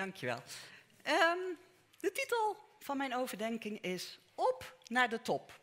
[0.00, 0.42] Dankjewel.
[1.06, 1.58] Um,
[1.98, 5.60] de titel van mijn overdenking is Op naar de top.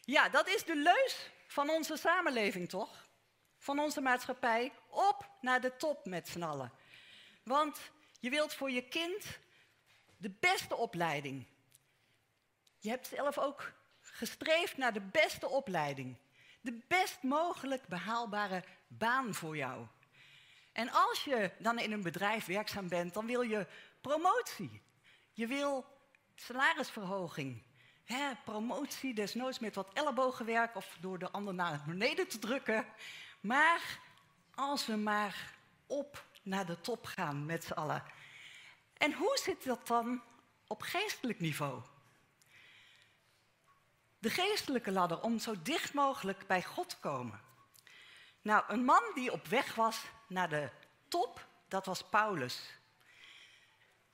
[0.00, 3.06] Ja, dat is de leus van onze samenleving, toch?
[3.58, 4.72] Van onze maatschappij.
[4.88, 6.72] Op naar de top met z'n allen.
[7.42, 7.78] Want
[8.20, 9.38] je wilt voor je kind
[10.16, 11.46] de beste opleiding.
[12.78, 16.16] Je hebt zelf ook gestreefd naar de beste opleiding.
[16.60, 19.86] De best mogelijk behaalbare baan voor jou.
[20.76, 23.66] En als je dan in een bedrijf werkzaam bent, dan wil je
[24.00, 24.82] promotie.
[25.32, 25.84] Je wil
[26.34, 27.62] salarisverhoging.
[28.04, 32.86] Hè, promotie, desnoods met wat ellebogenwerk of door de ander naar beneden te drukken.
[33.40, 34.00] Maar
[34.54, 35.54] als we maar
[35.86, 38.02] op naar de top gaan met z'n allen.
[38.92, 40.22] En hoe zit dat dan
[40.66, 41.82] op geestelijk niveau?
[44.18, 47.40] De geestelijke ladder om zo dicht mogelijk bij God te komen.
[48.42, 50.68] Nou, een man die op weg was naar de
[51.08, 52.60] top, dat was Paulus.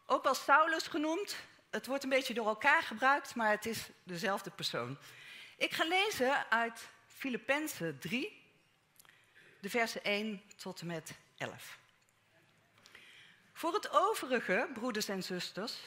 [0.07, 1.37] Ook wel Saulus genoemd.
[1.71, 4.99] Het wordt een beetje door elkaar gebruikt, maar het is dezelfde persoon.
[5.57, 8.43] Ik ga lezen uit Filippenzen 3,
[9.61, 11.79] de versen 1 tot en met 11.
[13.53, 15.79] Voor het overige, broeders en zusters,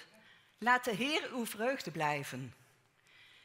[0.57, 2.53] laat de Heer uw vreugde blijven.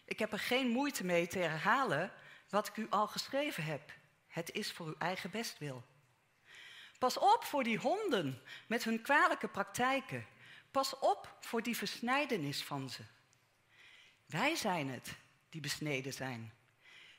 [0.05, 2.13] Ik heb er geen moeite mee te herhalen
[2.49, 3.93] wat ik u al geschreven heb.
[4.29, 5.85] Het is voor uw eigen bestwil.
[7.01, 10.27] Pas op voor die honden met hun kwalijke praktijken.
[10.71, 13.03] Pas op voor die versnijdenis van ze.
[14.27, 15.17] Wij zijn het
[15.49, 16.53] die besneden zijn.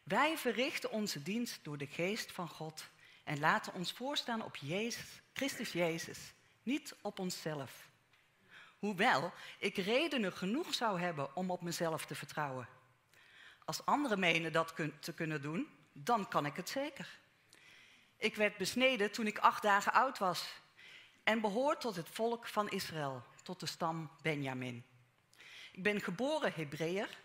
[0.04, 2.90] Wij verrichten onze dienst door de geest van God
[3.24, 7.90] en laten ons voorstaan op Jezus, Christus Jezus, niet op onszelf.
[8.80, 12.68] Hoewel ik redenen genoeg zou hebben om op mezelf te vertrouwen.
[13.66, 17.21] Als anderen menen dat te kunnen doen, dan kan ik het zeker.
[18.22, 20.62] Ik werd besneden toen ik acht dagen oud was
[21.24, 24.86] en behoor tot het volk van Israël, tot de stam Benjamin.
[25.72, 27.18] Ik ben geboren Hebreeër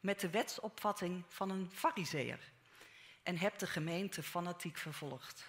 [0.00, 2.52] met de wetsopvatting van een fariseer
[3.22, 5.44] en heb de gemeente fanatiek vervolgd.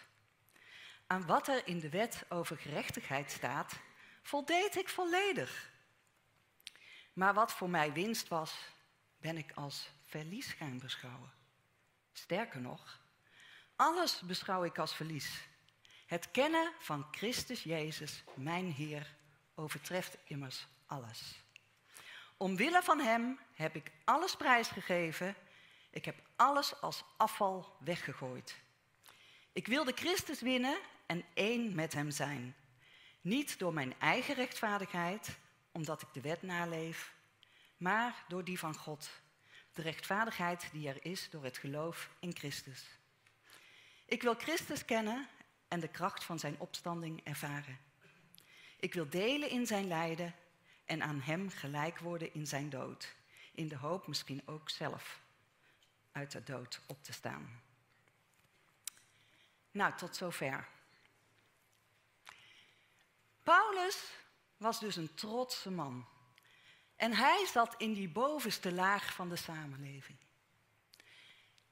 [1.07, 3.73] Aan wat er in de wet over gerechtigheid staat,
[4.21, 5.71] voldeed ik volledig.
[7.13, 8.53] Maar wat voor mij winst was,
[9.17, 11.31] ben ik als verlies gaan beschouwen.
[12.11, 12.99] Sterker nog,
[13.79, 15.47] alles beschouw ik als verlies.
[16.05, 19.15] Het kennen van Christus Jezus, mijn Heer,
[19.55, 21.43] overtreft immers alles.
[22.37, 25.35] Omwille van Hem heb ik alles prijsgegeven.
[25.89, 28.55] Ik heb alles als afval weggegooid.
[29.51, 32.55] Ik wilde Christus winnen en één met Hem zijn.
[33.21, 35.37] Niet door mijn eigen rechtvaardigheid,
[35.71, 37.13] omdat ik de wet naleef,
[37.77, 39.09] maar door die van God.
[39.73, 42.98] De rechtvaardigheid die er is door het geloof in Christus.
[44.09, 45.27] Ik wil Christus kennen
[45.67, 47.79] en de kracht van zijn opstanding ervaren.
[48.79, 50.35] Ik wil delen in zijn lijden
[50.85, 53.15] en aan hem gelijk worden in zijn dood.
[53.51, 55.19] In de hoop misschien ook zelf
[56.11, 57.61] uit de dood op te staan.
[59.71, 60.67] Nou, tot zover.
[63.43, 64.11] Paulus
[64.57, 66.07] was dus een trotse man.
[66.95, 70.17] En hij zat in die bovenste laag van de samenleving.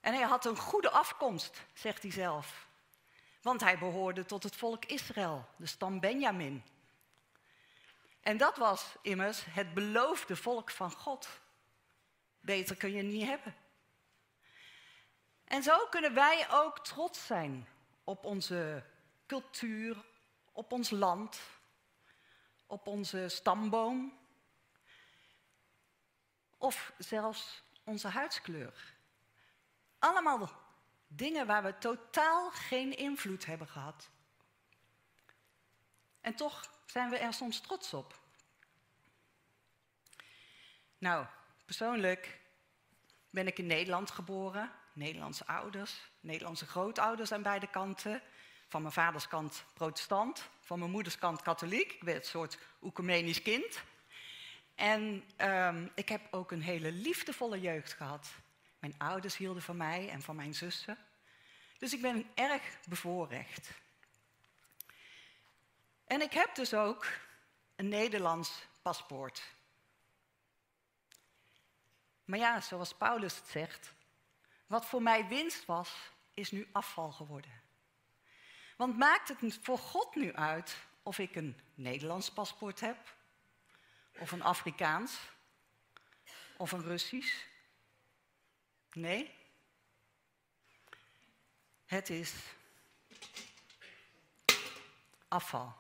[0.01, 2.67] En hij had een goede afkomst, zegt hij zelf.
[3.41, 6.63] Want hij behoorde tot het volk Israël, de stam Benjamin.
[8.21, 11.27] En dat was immers het beloofde volk van God.
[12.39, 13.55] Beter kun je niet hebben.
[15.43, 17.67] En zo kunnen wij ook trots zijn
[18.03, 18.83] op onze
[19.25, 20.05] cultuur,
[20.51, 21.39] op ons land,
[22.65, 24.17] op onze stamboom
[26.57, 28.96] of zelfs onze huidskleur.
[29.99, 30.49] Allemaal
[31.07, 34.09] dingen waar we totaal geen invloed hebben gehad.
[36.21, 38.19] En toch zijn we er soms trots op.
[40.97, 41.25] Nou,
[41.65, 42.39] persoonlijk
[43.29, 44.71] ben ik in Nederland geboren.
[44.93, 48.21] Nederlandse ouders, Nederlandse grootouders aan beide kanten.
[48.67, 51.91] Van mijn vaders kant protestant, van mijn moeders kant katholiek.
[51.91, 53.81] Ik ben het soort oecumenisch kind.
[54.75, 58.27] En um, ik heb ook een hele liefdevolle jeugd gehad.
[58.87, 60.97] Mijn ouders hielden van mij en van mijn zussen.
[61.77, 63.69] Dus ik ben erg bevoorrecht.
[66.05, 67.07] En ik heb dus ook
[67.75, 69.41] een Nederlands paspoort.
[72.25, 73.93] Maar ja, zoals Paulus het zegt,
[74.67, 75.95] wat voor mij winst was,
[76.33, 77.61] is nu afval geworden.
[78.77, 83.15] Want maakt het voor God nu uit of ik een Nederlands paspoort heb,
[84.17, 85.19] of een Afrikaans,
[86.57, 87.45] of een Russisch,
[88.97, 89.33] Nee.
[91.85, 92.33] Het is
[95.27, 95.75] afval.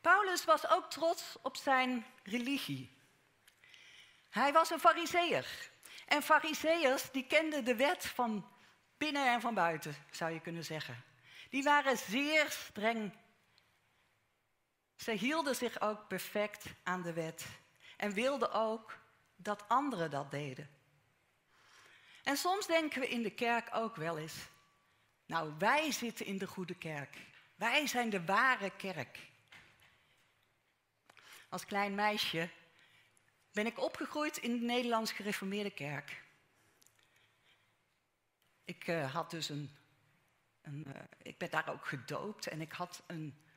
[0.00, 2.96] Paulus was ook trots op zijn religie.
[4.30, 5.70] Hij was een fariseer.
[6.06, 8.48] En fariseërs die kenden de wet van
[8.96, 11.04] binnen en van buiten, zou je kunnen zeggen.
[11.50, 13.12] Die waren zeer streng.
[14.96, 17.46] Ze hielden zich ook perfect aan de wet
[17.98, 18.98] en wilden ook
[19.36, 20.70] dat anderen dat deden.
[22.22, 24.34] En soms denken we in de kerk ook wel eens,
[25.26, 27.16] nou wij zitten in de goede kerk.
[27.54, 29.18] Wij zijn de ware kerk.
[31.48, 32.48] Als klein meisje
[33.52, 36.22] ben ik opgegroeid in de Nederlands gereformeerde kerk.
[38.64, 39.76] Ik uh, had dus een,
[40.62, 43.47] een uh, ik ben daar ook gedoopt en ik had een,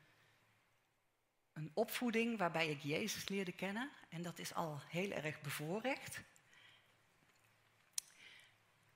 [1.61, 3.91] een opvoeding waarbij ik Jezus leerde kennen.
[4.09, 6.21] En dat is al heel erg bevoorrecht.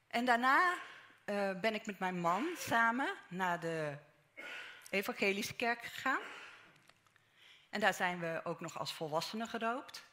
[0.08, 0.78] En daarna
[1.26, 3.98] uh, ben ik met mijn man samen naar de
[4.90, 6.22] evangelische kerk gegaan.
[7.70, 10.06] En daar zijn we ook nog als volwassenen gedoopt.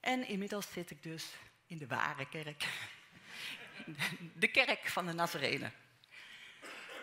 [0.00, 1.34] En inmiddels zit ik dus
[1.66, 2.66] in de ware kerk.
[4.34, 5.72] De kerk van de Nazarenen.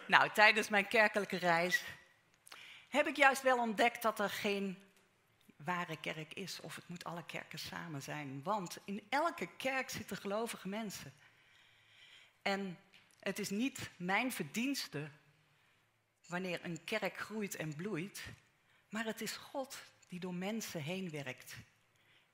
[0.08, 1.84] Nou, tijdens mijn kerkelijke reis
[2.96, 4.78] heb ik juist wel ontdekt dat er geen
[5.56, 6.60] ware kerk is.
[6.60, 8.44] Of het moet alle kerken samen zijn.
[8.44, 11.14] Want in elke kerk zitten gelovige mensen.
[12.42, 12.80] En
[13.20, 15.10] het is niet mijn verdienste
[16.28, 18.22] wanneer een kerk groeit en bloeit.
[18.90, 21.56] Maar het is God die door mensen heen werkt.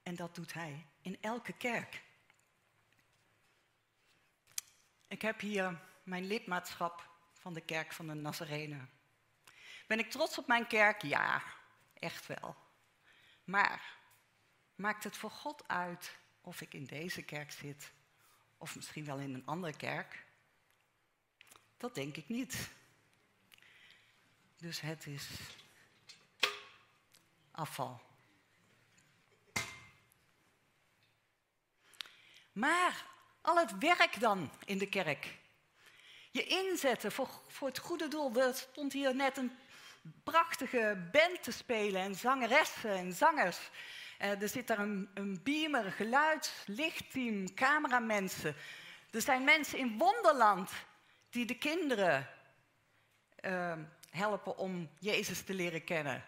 [0.04, 2.02] En dat doet Hij in elke kerk.
[5.08, 8.90] Ik heb hier mijn lidmaatschap van de kerk van de Nazarenen.
[9.88, 11.02] Ben ik trots op mijn kerk?
[11.02, 11.44] Ja,
[11.94, 12.56] echt wel.
[13.44, 13.98] Maar
[14.76, 17.92] maakt het voor God uit of ik in deze kerk zit
[18.58, 20.24] of misschien wel in een andere kerk?
[21.78, 22.70] Dat denk ik niet.
[24.58, 25.28] Dus het is
[27.52, 28.02] afval.
[32.52, 33.06] Maar
[33.42, 35.40] al het werk dan in de kerk.
[36.32, 38.36] Je inzetten voor, voor het goede doel.
[38.36, 39.58] Er stond hier net een
[40.24, 43.60] prachtige band te spelen en zangeressen en zangers.
[44.22, 48.56] Uh, er zit daar een, een beamer, geluid, lichtteam, cameramensen.
[49.12, 50.72] Er zijn mensen in Wonderland
[51.30, 52.28] die de kinderen
[53.42, 53.74] uh,
[54.10, 56.26] helpen om Jezus te leren kennen.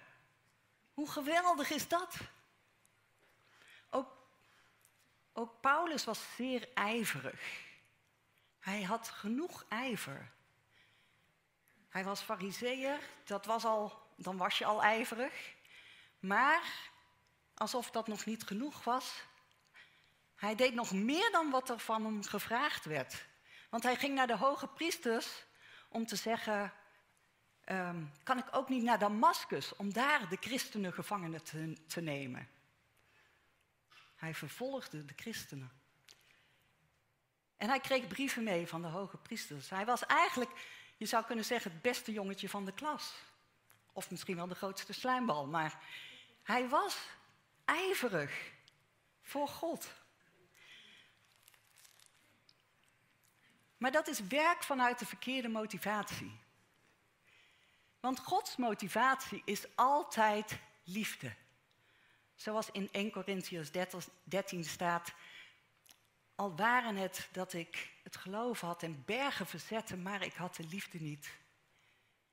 [0.93, 2.15] Hoe geweldig is dat?
[3.89, 4.17] Ook,
[5.33, 7.61] ook Paulus was zeer ijverig.
[8.59, 10.31] Hij had genoeg ijver.
[11.93, 15.53] Hij was fariseer, dat was al, dan was je al ijverig.
[16.19, 16.89] Maar
[17.53, 19.23] alsof dat nog niet genoeg was,
[20.35, 23.25] hij deed nog meer dan wat er van hem gevraagd werd.
[23.69, 25.45] Want hij ging naar de hoge priesters
[25.89, 26.73] om te zeggen,
[27.65, 32.49] um, kan ik ook niet naar Damascus om daar de christenen gevangenen te, te nemen?
[34.15, 35.71] Hij vervolgde de christenen.
[37.57, 39.69] En hij kreeg brieven mee van de hoge priesters.
[39.69, 40.51] Hij was eigenlijk,
[40.97, 43.13] je zou kunnen zeggen, het beste jongetje van de klas.
[43.91, 45.45] Of misschien wel de grootste slijmbal.
[45.45, 45.83] Maar
[46.43, 46.97] hij was
[47.65, 48.51] ijverig
[49.21, 49.87] voor God.
[53.77, 56.39] Maar dat is werk vanuit de verkeerde motivatie.
[57.99, 61.35] Want Gods motivatie is altijd liefde.
[62.35, 63.71] Zoals in 1 Corinthians
[64.23, 65.13] 13 staat,
[66.43, 70.67] al waren het dat ik het geloof had en bergen verzette, maar ik had de
[70.67, 71.31] liefde niet.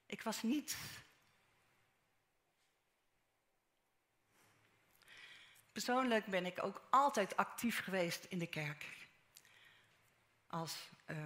[0.06, 0.76] Ik was niets.
[5.72, 8.86] Persoonlijk ben ik ook altijd actief geweest in de kerk.
[10.46, 11.16] Als uh,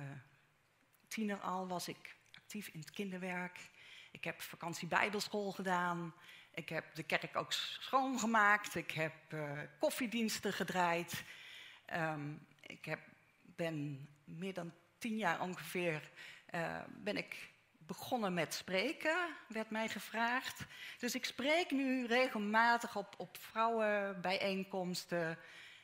[1.08, 3.70] tiener al was ik actief in het kinderwerk.
[4.10, 6.14] Ik heb vakantie bijbelschool gedaan.
[6.50, 8.74] Ik heb de kerk ook schoongemaakt.
[8.74, 11.24] Ik heb uh, koffiediensten gedraaid.
[11.92, 13.00] Um, ik heb,
[13.42, 16.10] ben meer dan tien jaar ongeveer
[16.54, 20.64] uh, ben ik begonnen met spreken, werd mij gevraagd.
[20.98, 25.38] Dus ik spreek nu regelmatig op, op vrouwenbijeenkomsten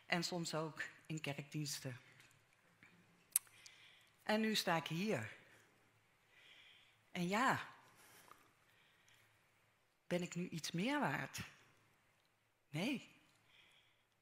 [0.07, 2.01] en soms ook in kerkdiensten.
[4.23, 5.39] En nu sta ik hier.
[7.11, 7.61] En ja,
[10.07, 11.41] ben ik nu iets meer waard?
[12.71, 13.20] Nee.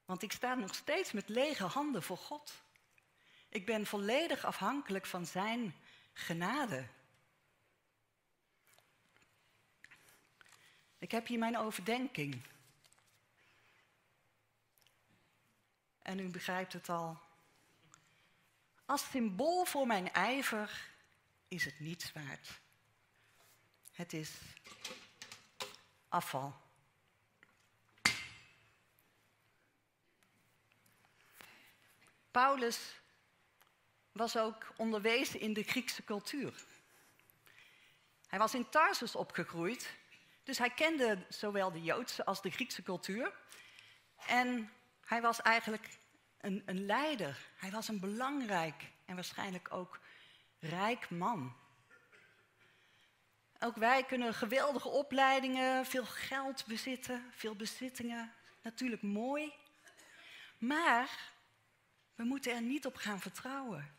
[0.08, 2.52] Want ik sta nog steeds met lege handen voor God.
[3.48, 5.74] Ik ben volledig afhankelijk van Zijn
[6.12, 6.86] genade.
[10.98, 12.42] Ik heb hier mijn overdenking.
[16.02, 17.18] En u begrijpt het al.
[18.84, 20.90] Als symbool voor mijn ijver
[21.48, 22.60] is het niets waard.
[23.92, 24.32] Het is
[26.08, 26.67] afval.
[32.30, 33.00] Paulus
[34.12, 36.64] was ook onderwezen in de Griekse cultuur.
[38.26, 39.94] Hij was in Tarsus opgegroeid,
[40.42, 43.32] dus hij kende zowel de Joodse als de Griekse cultuur.
[44.26, 44.72] En
[45.04, 45.88] hij was eigenlijk
[46.40, 47.38] een, een leider.
[47.56, 50.00] Hij was een belangrijk en waarschijnlijk ook
[50.58, 51.56] rijk man.
[53.60, 58.32] Ook wij kunnen geweldige opleidingen, veel geld bezitten, veel bezittingen.
[58.62, 59.52] Natuurlijk mooi.
[60.58, 61.36] Maar
[62.18, 63.94] we moeten er niet op gaan vertrouwen.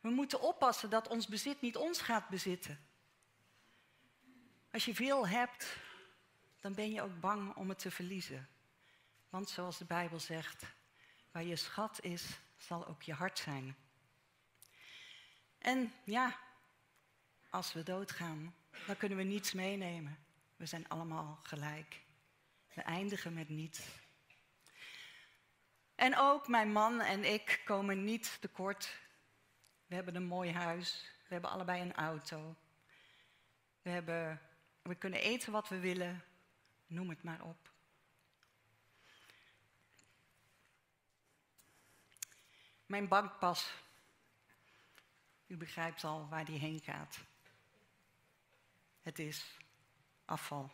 [0.00, 2.78] We moeten oppassen dat ons bezit niet ons gaat bezitten.
[4.72, 5.76] Als je veel hebt,
[6.60, 8.48] dan ben je ook bang om het te verliezen.
[9.28, 10.64] Want zoals de Bijbel zegt,
[11.30, 13.76] waar je schat is, zal ook je hart zijn.
[15.58, 16.38] En ja,
[17.50, 18.54] als we doodgaan,
[18.86, 20.18] dan kunnen we niets meenemen.
[20.56, 22.00] We zijn allemaal gelijk.
[22.74, 23.80] We eindigen met niets.
[25.96, 28.96] En ook mijn man en ik komen niet tekort.
[29.86, 31.10] We hebben een mooi huis.
[31.26, 32.56] We hebben allebei een auto.
[33.82, 34.40] We, hebben,
[34.82, 36.24] we kunnen eten wat we willen.
[36.86, 37.70] Noem het maar op.
[42.86, 43.74] Mijn bankpas.
[45.46, 47.18] U begrijpt al waar die heen gaat.
[49.02, 49.58] Het is
[50.24, 50.70] afval.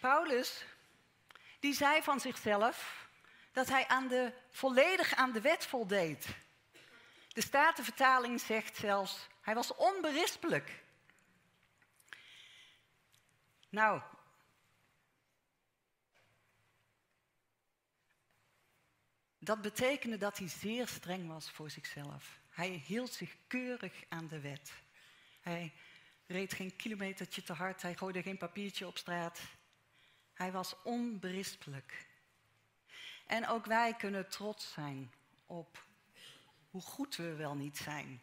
[0.00, 0.64] Paulus,
[1.60, 3.06] die zei van zichzelf
[3.52, 6.26] dat hij aan de, volledig aan de wet voldeed.
[7.28, 10.82] De Statenvertaling zegt zelfs, hij was onberispelijk.
[13.68, 14.00] Nou,
[19.42, 22.40] Dat betekende dat hij zeer streng was voor zichzelf.
[22.48, 24.72] Hij hield zich keurig aan de wet.
[25.40, 25.72] Hij
[26.26, 29.40] reed geen kilometertje te hard, hij gooide geen papiertje op straat.
[30.40, 32.06] Hij was onberispelijk.
[33.26, 35.12] En ook wij kunnen trots zijn
[35.46, 35.86] op
[36.70, 38.22] hoe goed we wel niet zijn.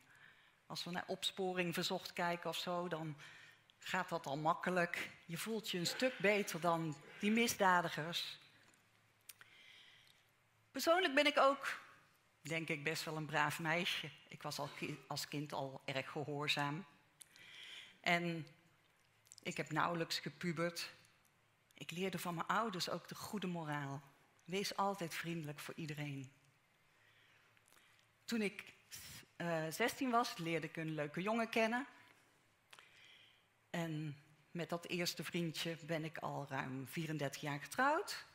[0.65, 3.17] Als we naar opsporing verzocht kijken of zo, dan
[3.79, 5.09] gaat dat al makkelijk.
[5.25, 8.39] Je voelt je een stuk beter dan die misdadigers.
[10.71, 11.79] Persoonlijk ben ik ook,
[12.41, 14.09] denk ik, best wel een braaf meisje.
[14.27, 14.69] Ik was al
[15.07, 16.86] als kind al erg gehoorzaam.
[18.00, 18.47] En
[19.43, 20.95] ik heb nauwelijks gepubert.
[21.77, 24.01] Ik leerde van mijn ouders ook de goede moraal.
[24.46, 26.31] Wees altijd vriendelijk voor iedereen.
[28.25, 28.74] Toen ik
[29.38, 31.88] uh, eh, 16 was, leerde ik een leuke jongen kennen.
[33.69, 34.17] En
[34.51, 38.25] met dat eerste vriendje ben ik al ruim 34 jaar getrouwd.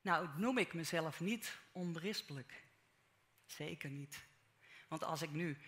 [0.00, 2.64] Nou, noem ik mezelf niet onberispelijk.
[3.46, 4.24] Zeker niet.
[4.88, 5.58] Want als ik nu,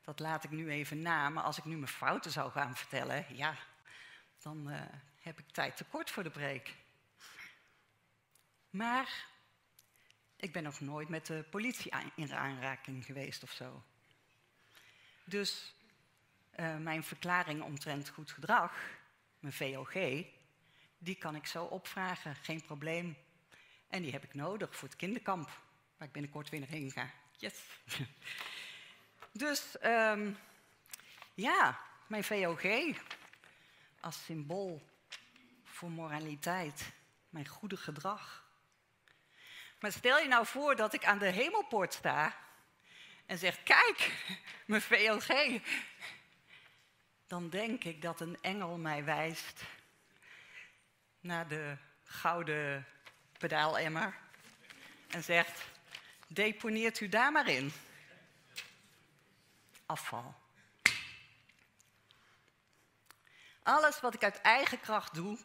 [0.00, 3.36] dat laat ik nu even na, maar als ik nu mijn fouten zou gaan vertellen,
[3.36, 3.56] ja,
[4.38, 4.82] dan uh,
[5.26, 6.74] heb ik tijd tekort voor de preek.
[8.70, 9.26] Maar
[10.36, 13.82] ik ben nog nooit met de politie in aanraking geweest of zo.
[15.24, 15.74] Dus
[16.56, 18.72] uh, mijn verklaring omtrent goed gedrag,
[19.38, 19.94] mijn VOG,
[20.98, 23.16] die kan ik zo opvragen, geen probleem.
[23.88, 25.60] En die heb ik nodig voor het kinderkamp,
[25.96, 27.10] waar ik binnenkort weer heen ga.
[27.36, 27.60] Yes.
[29.32, 30.38] dus um,
[31.34, 32.64] ja, mijn VOG
[34.00, 34.94] als symbool
[35.76, 36.92] voor moraliteit,
[37.28, 38.44] mijn goede gedrag.
[39.80, 42.36] Maar stel je nou voor dat ik aan de hemelpoort sta
[43.26, 44.24] en zeg: Kijk,
[44.66, 45.60] mijn VOG.
[47.26, 49.62] Dan denk ik dat een engel mij wijst
[51.20, 52.86] naar de gouden
[53.38, 54.18] pedaalemmer
[55.08, 55.64] en zegt:
[56.26, 57.72] deponeert u daar maar in.
[59.86, 60.34] Afval.
[63.62, 65.38] Alles wat ik uit eigen kracht doe,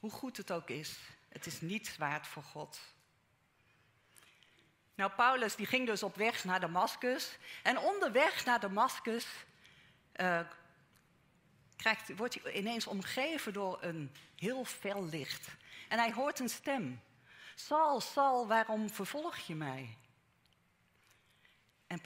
[0.00, 2.80] hoe goed het ook is, het is niet waard voor God.
[4.94, 7.38] Nou, Paulus die ging dus op weg naar Damascus.
[7.62, 9.26] En onderweg naar Damascus
[10.16, 10.40] uh,
[12.16, 15.48] wordt hij ineens omgeven door een heel fel licht.
[15.88, 17.00] En hij hoort een stem.
[17.54, 19.96] Sal, Sal, waarom vervolg je mij?
[21.86, 22.00] En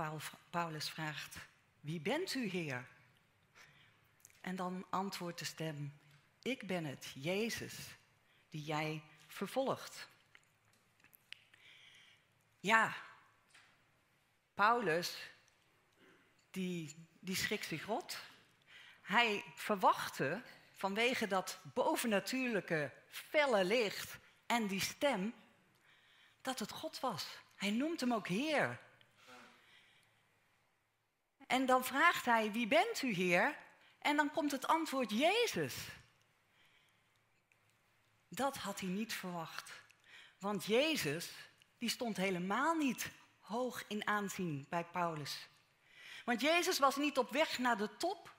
[0.50, 1.36] Paulus vraagt,
[1.80, 2.86] wie bent u, Heer?
[4.40, 5.92] En dan antwoordt de stem,
[6.44, 7.74] ik ben het, Jezus,
[8.48, 10.08] die jij vervolgt.
[12.60, 12.94] Ja,
[14.54, 15.30] Paulus,
[16.50, 18.18] die, die schrikt zich rot.
[19.02, 25.34] Hij verwachtte vanwege dat bovennatuurlijke felle licht en die stem,
[26.42, 27.26] dat het God was.
[27.56, 28.80] Hij noemt hem ook Heer.
[31.46, 33.58] En dan vraagt hij, wie bent u Heer?
[33.98, 35.74] En dan komt het antwoord Jezus.
[38.34, 39.72] Dat had hij niet verwacht.
[40.38, 41.30] Want Jezus,
[41.78, 43.10] die stond helemaal niet
[43.40, 45.48] hoog in aanzien bij Paulus.
[46.24, 48.34] Want Jezus was niet op weg naar de top.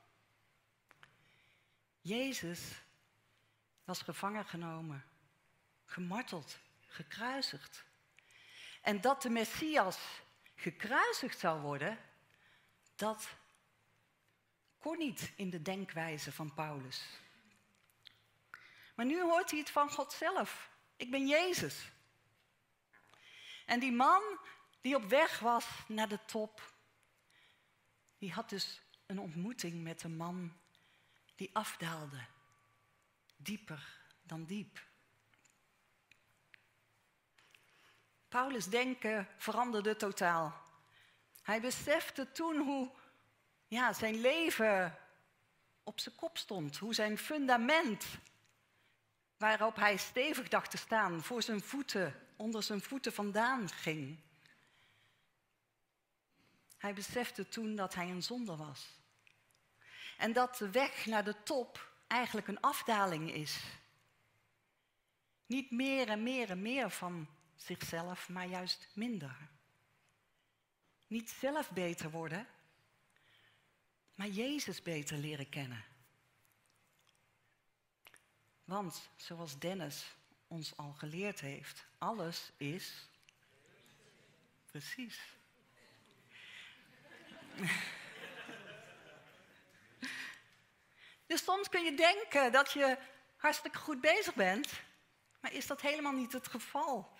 [2.02, 2.62] Jezus
[3.84, 5.04] was gevangen genomen,
[5.86, 7.84] gemarteld, gekruisigd.
[8.82, 9.98] En dat de Messias
[10.56, 12.00] gekruisigd zou worden,
[12.96, 13.28] dat
[14.80, 17.06] kon niet in de denkwijze van Paulus.
[18.96, 20.70] Maar nu hoort hij het van God zelf.
[20.96, 21.92] Ik ben Jezus.
[23.66, 24.22] En die man
[24.82, 26.74] die op weg was naar de top,
[28.18, 30.58] die had dus een ontmoeting met een man
[31.36, 32.26] die afdaalde.
[33.36, 34.84] Dieper dan diep.
[38.28, 40.64] Paulus' denken veranderde totaal.
[41.42, 42.92] Hij besefte toen hoe
[43.68, 44.98] ja, zijn leven
[45.84, 48.06] op zijn kop stond, hoe zijn fundament,
[49.38, 54.20] waarop hij stevig dacht te staan, voor zijn voeten, onder zijn voeten vandaan ging.
[56.78, 58.88] Hij besefte toen dat hij een zonde was.
[60.18, 63.64] En dat de weg naar de top eigenlijk een afdaling is.
[65.46, 69.38] Niet meer en meer en meer van zichzelf, maar juist minder.
[71.08, 72.48] Niet zelf beter worden,
[74.16, 75.95] maar Jezus beter leren kennen.
[78.66, 80.16] Want, zoals Dennis
[80.48, 83.10] ons al geleerd heeft, alles is.
[84.66, 85.20] Precies.
[91.26, 92.98] Dus soms kun je denken dat je
[93.38, 94.84] hartstikke goed bezig bent,
[95.40, 97.18] maar is dat helemaal niet het geval?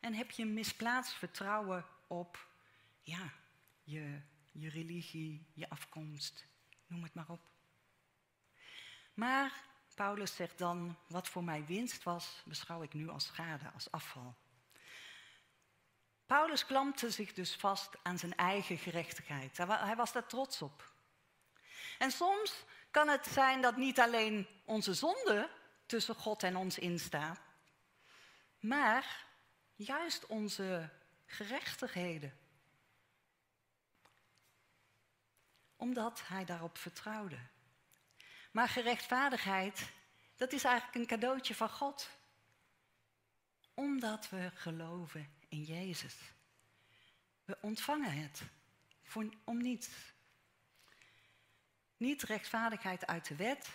[0.00, 2.48] En heb je misplaatst vertrouwen op
[3.00, 3.32] ja,
[3.82, 4.20] je,
[4.52, 6.46] je religie, je afkomst,
[6.86, 7.50] noem het maar op.
[9.14, 9.70] Maar
[10.02, 14.34] Paulus zegt dan, wat voor mij winst was, beschouw ik nu als schade, als afval.
[16.26, 19.56] Paulus klampte zich dus vast aan zijn eigen gerechtigheid.
[19.56, 20.92] Hij was daar trots op.
[21.98, 25.50] En soms kan het zijn dat niet alleen onze zonde
[25.86, 27.40] tussen God en ons instaat,
[28.60, 29.26] maar
[29.74, 30.90] juist onze
[31.26, 32.38] gerechtigheden.
[35.76, 37.38] Omdat hij daarop vertrouwde.
[38.52, 39.90] Maar gerechtvaardigheid,
[40.36, 42.10] dat is eigenlijk een cadeautje van God.
[43.74, 46.16] Omdat we geloven in Jezus.
[47.44, 48.42] We ontvangen het
[49.02, 49.88] voor, om niets.
[51.96, 53.68] Niet rechtvaardigheid uit de wet,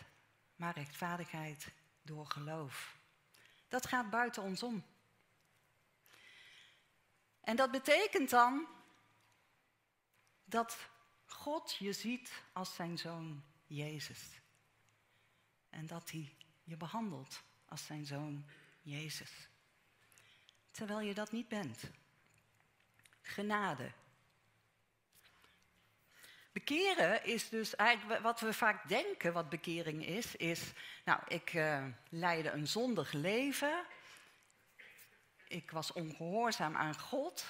[0.56, 1.68] maar rechtvaardigheid
[2.02, 2.98] door geloof.
[3.68, 4.86] Dat gaat buiten ons om.
[7.42, 8.68] En dat betekent dan
[10.46, 10.90] dat
[11.26, 14.40] God je ziet als zijn zoon Jezus.
[15.70, 18.46] En dat hij je behandelt als zijn zoon
[18.82, 19.50] Jezus.
[20.72, 21.84] Terwijl je dat niet bent.
[23.22, 23.92] Genade.
[26.52, 30.72] Bekeren is dus eigenlijk wat we vaak denken wat bekering is, is,
[31.06, 33.86] nou, ik uh, leidde een zondig leven,
[35.48, 37.46] ik was ongehoorzaam aan God,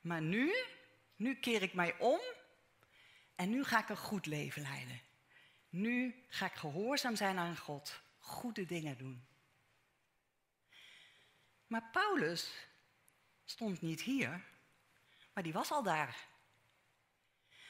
[0.00, 0.54] maar nu,
[1.16, 2.20] nu keer ik mij om
[3.34, 5.00] en nu ga ik een goed leven leiden.
[5.74, 9.26] Nu ga ik gehoorzaam zijn aan God, goede dingen doen.
[11.66, 12.66] Maar Paulus
[13.44, 14.44] stond niet hier,
[15.32, 16.26] maar die was al daar.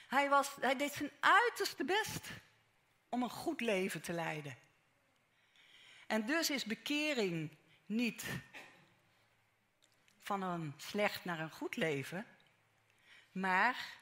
[0.06, 2.28] Hij, was, hij deed zijn uiterste best
[3.08, 4.56] om een goed leven te leiden.
[6.06, 8.24] En dus is bekering niet
[10.18, 12.26] van een slecht naar een goed leven,
[13.32, 13.96] maar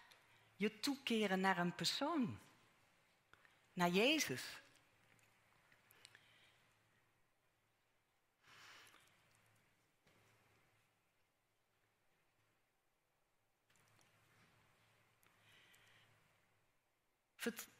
[0.57, 2.41] je toekeren naar een persoon,
[3.73, 4.63] naar Jezus.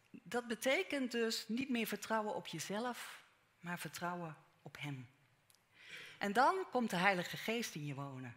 [0.09, 3.25] Dat betekent dus niet meer vertrouwen op jezelf,
[3.61, 5.09] maar vertrouwen op Hem.
[6.19, 8.37] En dan komt de Heilige Geest in je wonen.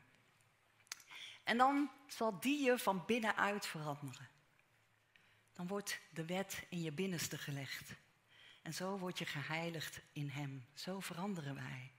[1.43, 4.34] En dan zal die je van binnenuit veranderen.
[5.55, 7.91] Dan wordt de wet in je binnenste gelegd.
[8.61, 10.65] En zo word je geheiligd in Hem.
[10.73, 11.91] Zo veranderen wij.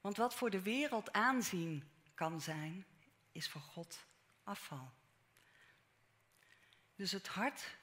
[0.00, 2.86] Want wat voor de wereld aanzien kan zijn,
[3.32, 4.06] is voor God
[4.42, 4.92] afval.
[6.94, 7.76] Dus het hart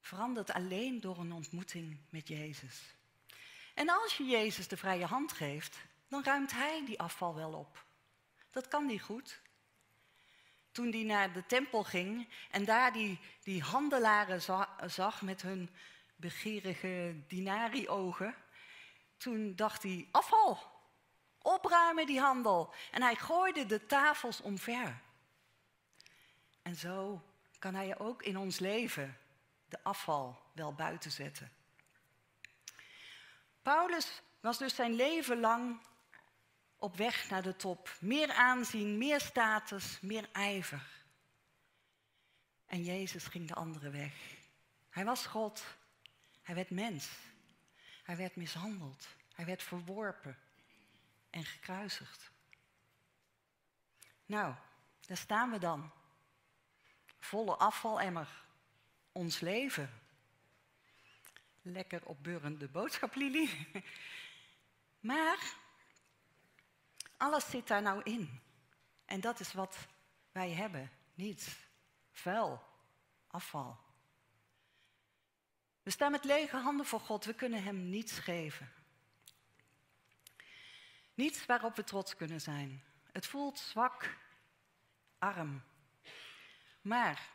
[0.00, 2.94] verandert alleen door een ontmoeting met Jezus.
[3.74, 7.84] En als je Jezus de vrije hand geeft, dan ruimt Hij die afval wel op.
[8.50, 9.40] Dat kan niet goed.
[10.76, 14.42] Toen hij naar de tempel ging en daar die, die handelaren
[14.86, 15.70] zag met hun
[16.16, 18.34] begeerige dinari-ogen.
[19.16, 20.58] Toen dacht hij, afval,
[21.38, 22.74] opruimen die handel.
[22.90, 25.00] En hij gooide de tafels omver.
[26.62, 27.22] En zo
[27.58, 29.18] kan hij ook in ons leven
[29.68, 31.52] de afval wel buiten zetten.
[33.62, 35.80] Paulus was dus zijn leven lang
[36.78, 37.96] op weg naar de top.
[38.00, 41.04] Meer aanzien, meer status, meer ijver.
[42.66, 44.14] En Jezus ging de andere weg.
[44.90, 45.64] Hij was God.
[46.42, 47.08] Hij werd mens.
[48.02, 49.08] Hij werd mishandeld.
[49.34, 50.38] Hij werd verworpen
[51.30, 52.30] en gekruisigd.
[54.26, 54.54] Nou,
[55.00, 55.92] daar staan we dan.
[57.18, 58.44] Volle afvalemmer.
[59.12, 59.90] Ons leven.
[61.62, 63.50] Lekker opbeurende boodschap, Lili.
[65.00, 65.54] Maar
[67.16, 68.40] alles zit daar nou in.
[69.04, 69.76] En dat is wat
[70.32, 70.90] wij hebben.
[71.14, 71.56] Niets.
[72.12, 72.62] Vuil.
[73.26, 73.78] Afval.
[75.82, 77.24] We staan met lege handen voor God.
[77.24, 78.72] We kunnen Hem niets geven.
[81.14, 82.82] Niets waarop we trots kunnen zijn.
[83.12, 84.16] Het voelt zwak,
[85.18, 85.62] arm.
[86.80, 87.28] Maar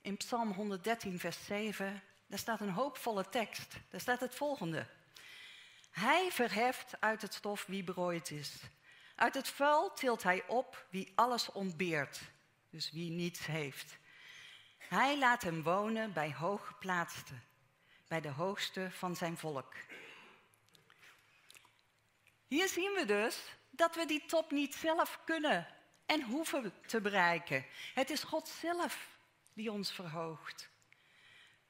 [0.00, 3.76] in Psalm 113, vers 7, daar staat een hoopvolle tekst.
[3.90, 4.86] Daar staat het volgende.
[5.90, 8.54] Hij verheft uit het stof wie berooid is.
[9.14, 12.20] Uit het vuil tilt hij op wie alles ontbeert,
[12.70, 13.98] dus wie niets heeft.
[14.78, 17.42] Hij laat hem wonen bij hooggeplaatsten,
[18.08, 19.74] bij de hoogste van zijn volk.
[22.46, 25.66] Hier zien we dus dat we die top niet zelf kunnen
[26.06, 27.64] en hoeven te bereiken.
[27.94, 29.18] Het is God zelf
[29.52, 30.68] die ons verhoogt.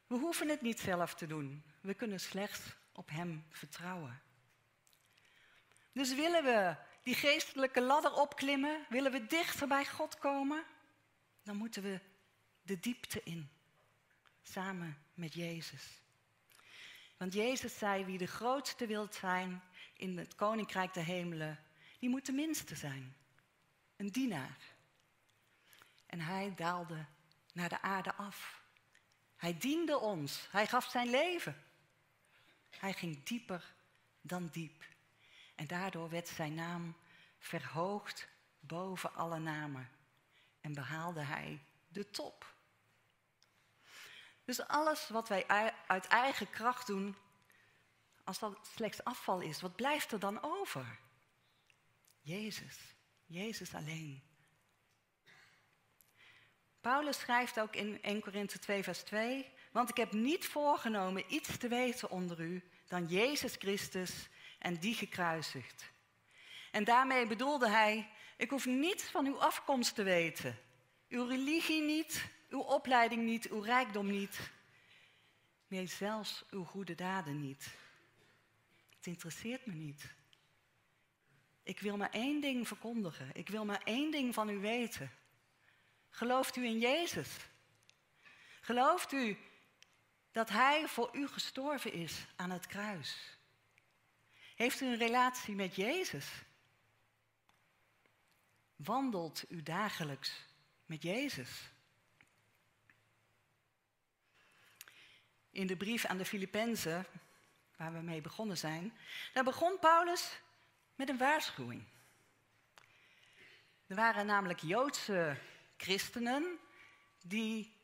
[0.07, 1.65] We hoeven het niet zelf te doen.
[1.81, 2.61] We kunnen slechts
[2.99, 4.23] op Hem vertrouwen.
[5.93, 10.65] Dus willen we die geestelijke ladder opklimmen, willen we dichter bij God komen,
[11.43, 12.01] dan moeten we
[12.63, 13.51] de diepte in,
[14.43, 16.03] samen met Jezus.
[17.17, 19.63] Want Jezus zei, wie de grootste wilt zijn
[19.97, 21.65] in het koninkrijk der hemelen,
[21.99, 23.17] die moet de minste zijn,
[23.97, 24.59] een dienaar.
[26.07, 27.05] En hij daalde
[27.53, 28.63] naar de aarde af.
[29.37, 31.67] Hij diende ons, hij gaf zijn leven.
[32.71, 33.75] Hij ging dieper
[34.21, 34.85] dan diep.
[35.55, 36.97] En daardoor werd zijn naam
[37.39, 38.29] verhoogd
[38.61, 39.91] boven alle namen.
[40.61, 42.55] En behaalde hij de top.
[44.45, 45.47] Dus alles wat wij
[45.87, 47.17] uit eigen kracht doen,
[48.25, 50.99] als dat slechts afval is, wat blijft er dan over?
[52.21, 52.79] Jezus.
[53.27, 54.23] Jezus alleen.
[56.81, 61.57] Paulus schrijft ook in 1 Korinthe 2, vers 2, want ik heb niet voorgenomen iets
[61.57, 65.91] te weten onder u dan Jezus Christus en die gekruisigd.
[66.71, 70.59] En daarmee bedoelde hij, ik hoef niets van uw afkomst te weten.
[71.09, 74.51] Uw religie niet, uw opleiding niet, uw rijkdom niet.
[75.69, 77.69] Nee, zelfs uw goede daden niet.
[78.97, 80.15] Het interesseert me niet.
[81.63, 83.31] Ik wil maar één ding verkondigen.
[83.33, 85.11] Ik wil maar één ding van u weten.
[86.11, 87.29] Gelooft u in Jezus?
[88.61, 89.39] Gelooft u
[90.33, 93.39] dat Hij voor u gestorven is aan het kruis?
[94.57, 96.27] Heeft u een relatie met Jezus?
[98.77, 100.33] Wandelt u dagelijks
[100.87, 101.71] met Jezus?
[105.51, 107.07] In de brief aan de Filippenzen,
[107.77, 108.99] waar we mee begonnen zijn,
[109.33, 110.41] daar begon Paulus
[110.95, 111.85] met een waarschuwing.
[113.87, 115.37] Er waren namelijk Joodse
[115.77, 116.59] christenen
[117.23, 117.78] die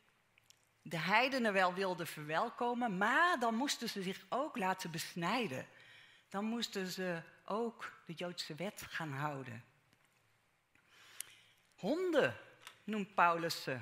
[0.87, 5.67] de heidenen wel wilden verwelkomen, maar dan moesten ze zich ook laten besnijden.
[6.29, 9.63] Dan moesten ze ook de Joodse wet gaan houden.
[11.75, 12.37] Honden
[12.83, 13.79] noemt Paulus ze.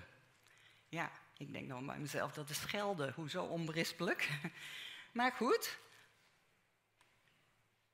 [0.90, 3.14] Ja, ik denk dan bij mezelf, dat is schelden.
[3.14, 4.30] Hoezo onberispelijk?
[5.12, 5.78] Maar goed.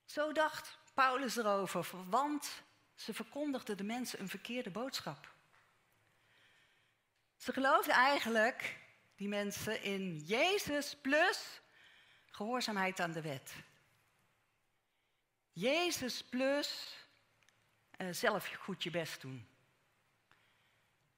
[0.06, 2.64] Zo dacht Paulus erover, want
[2.96, 5.34] ze verkondigden de mensen een verkeerde boodschap.
[7.38, 8.78] Ze geloofden eigenlijk,
[9.20, 11.62] die mensen, in Jezus plus
[12.26, 13.54] gehoorzaamheid aan de wet.
[15.52, 16.98] Jezus plus
[17.98, 19.48] uh, zelf goed je best doen.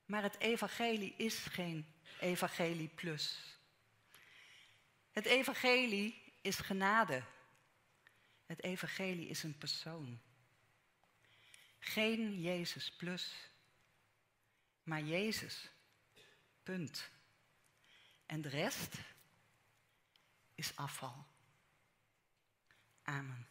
[0.06, 3.58] Maar het evangelie is geen evangelie plus.
[5.12, 7.24] Het evangelie is genade.
[8.46, 10.20] Het evangelie is een persoon.
[11.80, 13.34] Geen Jezus plus,
[14.84, 15.70] maar Jezus.
[16.64, 17.10] Punt.
[18.32, 18.98] En de rest
[20.56, 21.26] is afval.
[23.04, 23.51] Amen.